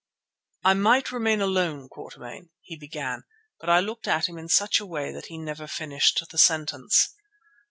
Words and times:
"I 0.63 0.73
might 0.73 1.11
remain 1.11 1.41
alone, 1.41 1.87
Quatermain——" 1.87 2.49
he 2.61 2.75
began, 2.75 3.23
but 3.59 3.69
I 3.69 3.81
looked 3.81 4.07
at 4.07 4.27
him 4.27 4.35
in 4.39 4.49
such 4.49 4.79
a 4.79 4.85
way 4.87 5.11
that 5.13 5.27
he 5.27 5.37
never 5.37 5.67
finished 5.67 6.23
the 6.31 6.39
sentence. 6.39 7.09